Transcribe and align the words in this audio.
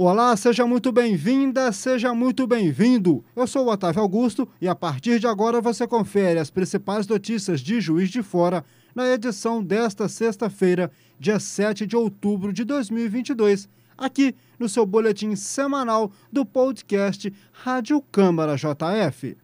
Olá, 0.00 0.36
seja 0.36 0.64
muito 0.64 0.92
bem-vinda, 0.92 1.72
seja 1.72 2.14
muito 2.14 2.46
bem-vindo. 2.46 3.24
Eu 3.34 3.48
sou 3.48 3.66
o 3.66 3.72
Otávio 3.72 4.00
Augusto 4.00 4.48
e 4.60 4.68
a 4.68 4.74
partir 4.74 5.18
de 5.18 5.26
agora 5.26 5.60
você 5.60 5.88
confere 5.88 6.38
as 6.38 6.50
principais 6.50 7.04
notícias 7.06 7.60
de 7.60 7.80
Juiz 7.80 8.08
de 8.08 8.22
Fora 8.22 8.64
na 8.94 9.08
edição 9.12 9.60
desta 9.60 10.08
sexta-feira, 10.08 10.90
dia 11.18 11.40
7 11.40 11.84
de 11.84 11.96
outubro 11.96 12.52
de 12.52 12.62
2022, 12.64 13.68
aqui 13.98 14.34
no 14.58 14.68
seu 14.68 14.86
boletim 14.86 15.34
semanal 15.34 16.12
do 16.32 16.46
podcast 16.46 17.32
Rádio 17.52 18.00
Câmara 18.00 18.56
JF. 18.56 19.36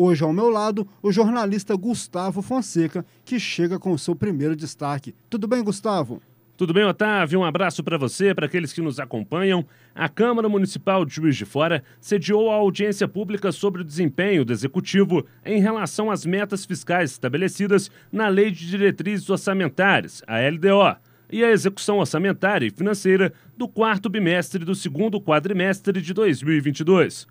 Hoje 0.00 0.22
ao 0.22 0.32
meu 0.32 0.48
lado, 0.48 0.88
o 1.02 1.10
jornalista 1.10 1.74
Gustavo 1.74 2.40
Fonseca, 2.40 3.04
que 3.24 3.40
chega 3.40 3.80
com 3.80 3.90
o 3.90 3.98
seu 3.98 4.14
primeiro 4.14 4.54
destaque. 4.54 5.12
Tudo 5.28 5.48
bem, 5.48 5.62
Gustavo? 5.62 6.22
Tudo 6.58 6.74
bem, 6.74 6.82
Otávio? 6.82 7.38
Um 7.38 7.44
abraço 7.44 7.84
para 7.84 7.96
você, 7.96 8.34
para 8.34 8.46
aqueles 8.46 8.72
que 8.72 8.82
nos 8.82 8.98
acompanham. 8.98 9.64
A 9.94 10.08
Câmara 10.08 10.48
Municipal 10.48 11.04
de 11.04 11.14
Juiz 11.14 11.36
de 11.36 11.44
Fora 11.44 11.84
sediou 12.00 12.50
a 12.50 12.56
audiência 12.56 13.06
pública 13.06 13.52
sobre 13.52 13.80
o 13.82 13.84
desempenho 13.84 14.44
do 14.44 14.52
Executivo 14.52 15.24
em 15.46 15.60
relação 15.60 16.10
às 16.10 16.26
metas 16.26 16.66
fiscais 16.66 17.12
estabelecidas 17.12 17.88
na 18.10 18.26
Lei 18.26 18.50
de 18.50 18.66
Diretrizes 18.66 19.30
Orçamentárias, 19.30 20.20
a 20.26 20.40
LDO, 20.40 20.96
e 21.30 21.44
a 21.44 21.50
execução 21.52 21.98
orçamentária 21.98 22.66
e 22.66 22.70
financeira 22.70 23.32
do 23.56 23.68
quarto 23.68 24.08
bimestre 24.08 24.64
do 24.64 24.74
segundo 24.74 25.20
quadrimestre 25.20 26.02
de 26.02 26.12
2022. 26.12 27.28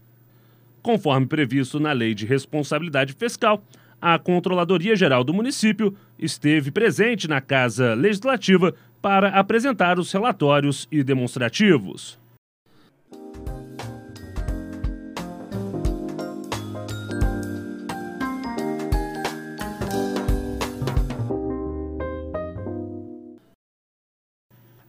Conforme 0.81 1.25
previsto 1.25 1.81
na 1.81 1.91
Lei 1.91 2.13
de 2.13 2.25
Responsabilidade 2.25 3.11
Fiscal, 3.11 3.61
a 4.01 4.17
Controladoria 4.19 4.95
Geral 4.95 5.23
do 5.23 5.33
município 5.33 5.95
esteve 6.19 6.69
presente 6.71 7.27
na 7.27 7.41
Casa 7.41 7.93
Legislativa 7.95 8.73
para 9.01 9.29
apresentar 9.29 9.99
os 9.99 10.11
relatórios 10.11 10.87
e 10.91 11.03
demonstrativos. 11.03 12.19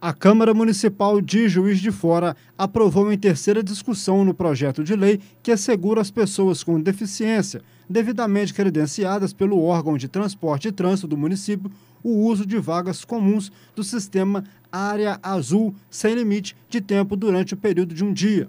A 0.01 0.13
Câmara 0.13 0.53
Municipal 0.53 1.19
de 1.19 1.49
Juiz 1.49 1.77
de 1.77 1.91
Fora 1.91 2.33
aprovou 2.57 3.11
em 3.11 3.17
terceira 3.17 3.61
discussão 3.61 4.23
no 4.23 4.33
projeto 4.33 4.81
de 4.81 4.95
lei 4.95 5.19
que 5.43 5.51
assegura 5.51 5.99
às 5.99 6.09
pessoas 6.09 6.63
com 6.63 6.79
deficiência, 6.79 7.61
devidamente 7.89 8.53
credenciadas 8.53 9.33
pelo 9.33 9.61
órgão 9.61 9.97
de 9.97 10.07
transporte 10.07 10.69
e 10.69 10.71
trânsito 10.71 11.05
do 11.05 11.17
município, 11.17 11.69
o 12.01 12.11
uso 12.27 12.45
de 12.45 12.57
vagas 12.57 13.03
comuns 13.03 13.51
do 13.75 13.83
sistema 13.83 14.45
Área 14.71 15.19
Azul 15.21 15.75
sem 15.89 16.15
limite 16.15 16.55
de 16.69 16.79
tempo 16.79 17.17
durante 17.17 17.53
o 17.53 17.57
período 17.57 17.93
de 17.93 18.05
um 18.05 18.13
dia. 18.13 18.47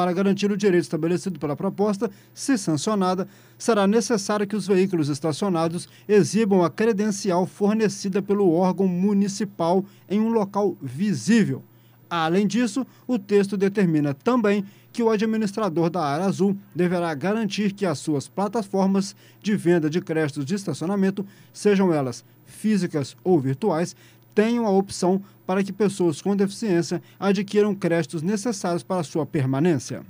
Para 0.00 0.14
garantir 0.14 0.50
o 0.50 0.56
direito 0.56 0.84
estabelecido 0.84 1.38
pela 1.38 1.54
proposta, 1.54 2.10
se 2.32 2.56
sancionada, 2.56 3.28
será 3.58 3.86
necessário 3.86 4.46
que 4.46 4.56
os 4.56 4.66
veículos 4.66 5.10
estacionados 5.10 5.86
exibam 6.08 6.64
a 6.64 6.70
credencial 6.70 7.44
fornecida 7.44 8.22
pelo 8.22 8.50
órgão 8.50 8.88
municipal 8.88 9.84
em 10.08 10.18
um 10.18 10.30
local 10.30 10.74
visível. 10.80 11.62
Além 12.08 12.46
disso, 12.46 12.86
o 13.06 13.18
texto 13.18 13.58
determina 13.58 14.14
também 14.14 14.64
que 14.90 15.02
o 15.02 15.10
administrador 15.10 15.90
da 15.90 16.02
área 16.02 16.24
azul 16.24 16.56
deverá 16.74 17.12
garantir 17.12 17.74
que 17.74 17.84
as 17.84 17.98
suas 17.98 18.26
plataformas 18.26 19.14
de 19.42 19.54
venda 19.54 19.90
de 19.90 20.00
créditos 20.00 20.46
de 20.46 20.54
estacionamento, 20.54 21.26
sejam 21.52 21.92
elas 21.92 22.24
físicas 22.46 23.14
ou 23.22 23.38
virtuais, 23.38 23.94
tenham 24.34 24.66
a 24.66 24.70
opção 24.70 25.22
para 25.46 25.62
que 25.62 25.72
pessoas 25.72 26.22
com 26.22 26.36
deficiência 26.36 27.02
adquiram 27.18 27.74
créditos 27.74 28.22
necessários 28.22 28.82
para 28.82 29.02
sua 29.02 29.26
permanência. 29.26 30.02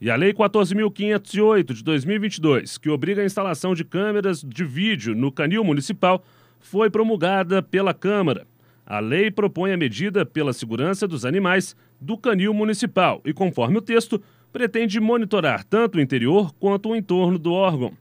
E 0.00 0.10
a 0.10 0.16
Lei 0.16 0.32
14.508 0.32 1.74
de 1.74 1.82
2022, 1.82 2.78
que 2.78 2.88
obriga 2.88 3.20
a 3.20 3.24
instalação 3.24 3.74
de 3.74 3.84
câmeras 3.84 4.42
de 4.42 4.64
vídeo 4.64 5.12
no 5.12 5.32
canil 5.32 5.64
municipal, 5.64 6.24
foi 6.60 6.88
promulgada 6.88 7.60
pela 7.60 7.92
Câmara. 7.92 8.46
A 8.86 9.00
lei 9.00 9.30
propõe 9.30 9.72
a 9.72 9.76
medida 9.76 10.24
pela 10.24 10.54
segurança 10.54 11.06
dos 11.06 11.26
animais 11.26 11.76
do 12.00 12.16
canil 12.16 12.54
municipal 12.54 13.20
e, 13.24 13.34
conforme 13.34 13.76
o 13.76 13.82
texto, 13.82 14.22
pretende 14.52 15.00
monitorar 15.00 15.64
tanto 15.64 15.98
o 15.98 16.00
interior 16.00 16.52
quanto 16.54 16.90
o 16.90 16.96
entorno 16.96 17.38
do 17.38 17.52
órgão. 17.52 17.92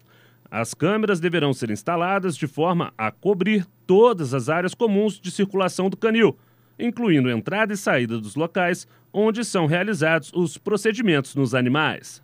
As 0.49 0.73
câmeras 0.73 1.19
deverão 1.19 1.53
ser 1.53 1.69
instaladas 1.69 2.37
de 2.37 2.47
forma 2.47 2.93
a 2.97 3.11
cobrir 3.11 3.65
todas 3.85 4.33
as 4.33 4.47
áreas 4.47 4.73
comuns 4.73 5.19
de 5.19 5.29
circulação 5.29 5.89
do 5.89 5.97
canil, 5.97 6.37
incluindo 6.79 7.29
entrada 7.29 7.73
e 7.73 7.77
saída 7.77 8.17
dos 8.17 8.35
locais 8.35 8.87
onde 9.11 9.43
são 9.43 9.65
realizados 9.65 10.31
os 10.33 10.57
procedimentos 10.57 11.35
nos 11.35 11.53
animais. 11.53 12.21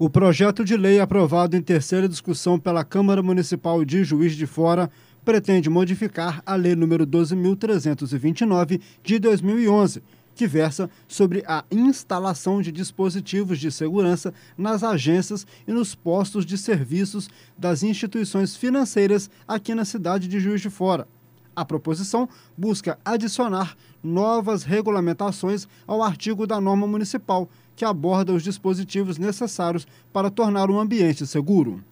O 0.00 0.08
projeto 0.08 0.64
de 0.64 0.76
lei 0.76 1.00
aprovado 1.00 1.56
em 1.56 1.60
terceira 1.60 2.08
discussão 2.08 2.56
pela 2.56 2.84
Câmara 2.84 3.20
Municipal 3.20 3.84
de 3.84 4.04
Juiz 4.04 4.36
de 4.36 4.46
Fora 4.46 4.88
pretende 5.28 5.68
modificar 5.68 6.42
a 6.46 6.54
Lei 6.54 6.74
nº 6.74 7.04
12.329 7.04 8.80
de 9.04 9.18
2011, 9.18 10.02
que 10.34 10.46
versa 10.46 10.88
sobre 11.06 11.44
a 11.46 11.66
instalação 11.70 12.62
de 12.62 12.72
dispositivos 12.72 13.58
de 13.58 13.70
segurança 13.70 14.32
nas 14.56 14.82
agências 14.82 15.46
e 15.66 15.72
nos 15.72 15.94
postos 15.94 16.46
de 16.46 16.56
serviços 16.56 17.28
das 17.58 17.82
instituições 17.82 18.56
financeiras 18.56 19.28
aqui 19.46 19.74
na 19.74 19.84
cidade 19.84 20.28
de 20.28 20.40
Juiz 20.40 20.62
de 20.62 20.70
Fora. 20.70 21.06
A 21.54 21.62
proposição 21.62 22.26
busca 22.56 22.98
adicionar 23.04 23.76
novas 24.02 24.62
regulamentações 24.62 25.68
ao 25.86 26.02
artigo 26.02 26.46
da 26.46 26.58
norma 26.58 26.86
municipal, 26.86 27.50
que 27.76 27.84
aborda 27.84 28.32
os 28.32 28.42
dispositivos 28.42 29.18
necessários 29.18 29.86
para 30.10 30.30
tornar 30.30 30.70
o 30.70 30.80
ambiente 30.80 31.26
seguro. 31.26 31.84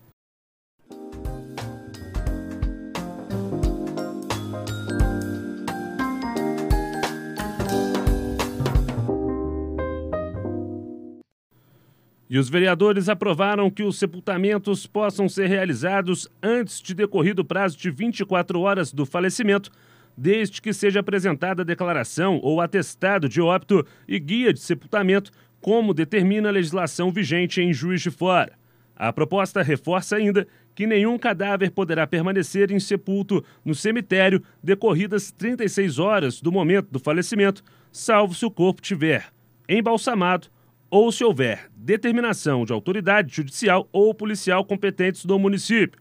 E 12.29 12.39
os 12.39 12.49
vereadores 12.49 13.09
aprovaram 13.09 13.71
que 13.71 13.85
os 13.85 13.99
sepultamentos 13.99 14.87
possam 14.87 15.29
ser 15.29 15.47
realizados 15.47 16.29
antes 16.43 16.81
de 16.81 16.93
decorrido 16.93 17.41
o 17.41 17.45
prazo 17.45 17.79
de 17.79 17.89
24 17.91 18.61
horas 18.61 18.93
do 18.93 19.07
falecimento, 19.07 19.71
desde 20.17 20.61
que 20.61 20.73
seja 20.73 21.01
apresentada 21.01 21.63
a 21.63 21.65
declaração 21.65 22.41
ou 22.43 22.61
atestado 22.61 23.29
de 23.29 23.41
óbito 23.41 23.87
e 24.09 24.19
guia 24.19 24.53
de 24.53 24.59
sepultamento, 24.59 25.31
como 25.61 25.95
determina 25.95 26.49
a 26.49 26.53
legislação 26.53 27.13
vigente 27.13 27.61
em 27.61 27.73
Juiz 27.73 28.03
de 28.03 28.11
Fora. 28.11 28.53
A 28.97 29.13
proposta 29.13 29.63
reforça 29.63 30.17
ainda 30.17 30.49
que 30.75 30.87
nenhum 30.87 31.19
cadáver 31.19 31.71
poderá 31.71 32.07
permanecer 32.07 32.71
insepulto 32.73 33.45
no 33.65 33.75
cemitério 33.75 34.43
decorridas 34.63 35.31
36 35.31 35.99
horas 35.99 36.41
do 36.41 36.51
momento 36.51 36.89
do 36.91 36.99
falecimento, 36.99 37.63
salvo 37.93 38.34
se 38.34 38.45
o 38.45 38.51
corpo 38.51 38.83
tiver 38.83 39.27
embalsamado 39.69 40.49
ou 40.91 41.10
se 41.10 41.24
houver 41.24 41.68
determinação 41.74 42.65
de 42.65 42.72
autoridade 42.72 43.34
judicial 43.34 43.88
ou 43.92 44.15
policial 44.15 44.65
competentes 44.65 45.24
do 45.24 45.38
município. 45.38 46.00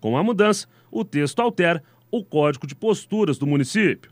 Com 0.00 0.16
a 0.16 0.22
mudança, 0.22 0.66
o 0.90 1.04
texto 1.04 1.40
altera 1.40 1.82
o 2.10 2.24
Código 2.24 2.66
de 2.66 2.74
Posturas 2.74 3.38
do 3.38 3.46
município. 3.46 4.10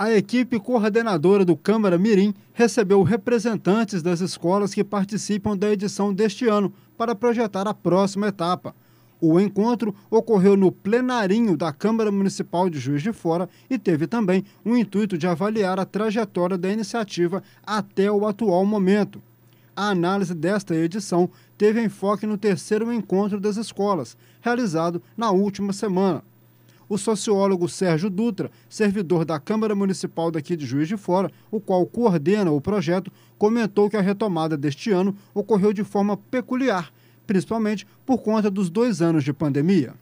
A 0.00 0.12
equipe 0.12 0.60
coordenadora 0.60 1.44
do 1.44 1.56
Câmara 1.56 1.98
Mirim 1.98 2.32
recebeu 2.52 3.02
representantes 3.02 4.00
das 4.00 4.20
escolas 4.20 4.72
que 4.72 4.84
participam 4.84 5.56
da 5.56 5.72
edição 5.72 6.14
deste 6.14 6.46
ano 6.46 6.72
para 6.96 7.16
projetar 7.16 7.66
a 7.66 7.74
próxima 7.74 8.28
etapa. 8.28 8.76
O 9.20 9.40
encontro 9.40 9.92
ocorreu 10.08 10.56
no 10.56 10.70
plenarinho 10.70 11.56
da 11.56 11.72
Câmara 11.72 12.12
Municipal 12.12 12.70
de 12.70 12.78
Juiz 12.78 13.02
de 13.02 13.12
Fora 13.12 13.48
e 13.68 13.76
teve 13.76 14.06
também 14.06 14.44
o 14.64 14.76
intuito 14.76 15.18
de 15.18 15.26
avaliar 15.26 15.80
a 15.80 15.84
trajetória 15.84 16.56
da 16.56 16.70
iniciativa 16.70 17.42
até 17.66 18.10
o 18.12 18.26
atual 18.28 18.64
momento. 18.64 19.20
A 19.74 19.90
análise 19.90 20.34
desta 20.34 20.74
edição 20.74 21.28
teve 21.56 21.82
enfoque 21.82 22.26
no 22.26 22.38
terceiro 22.38 22.92
encontro 22.92 23.40
das 23.40 23.56
escolas, 23.56 24.16
realizado 24.40 25.02
na 25.16 25.32
última 25.32 25.72
semana. 25.72 26.22
O 26.88 26.96
sociólogo 26.96 27.68
Sérgio 27.68 28.08
Dutra, 28.08 28.50
servidor 28.68 29.24
da 29.24 29.40
Câmara 29.40 29.74
Municipal 29.74 30.30
daqui 30.30 30.56
de 30.56 30.64
Juiz 30.64 30.86
de 30.86 30.96
Fora, 30.96 31.30
o 31.50 31.60
qual 31.60 31.84
coordena 31.86 32.52
o 32.52 32.60
projeto, 32.60 33.10
comentou 33.36 33.90
que 33.90 33.96
a 33.96 34.00
retomada 34.00 34.56
deste 34.56 34.92
ano 34.92 35.14
ocorreu 35.34 35.72
de 35.72 35.82
forma 35.82 36.16
peculiar 36.16 36.92
principalmente 37.28 37.86
por 38.06 38.18
conta 38.22 38.50
dos 38.50 38.70
dois 38.70 39.02
anos 39.02 39.22
de 39.22 39.32
pandemia. 39.32 39.92